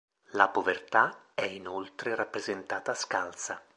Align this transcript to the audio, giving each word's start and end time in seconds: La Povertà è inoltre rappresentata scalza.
La 0.31 0.47
Povertà 0.47 1.27
è 1.35 1.43
inoltre 1.43 2.15
rappresentata 2.15 2.95
scalza. 2.95 3.61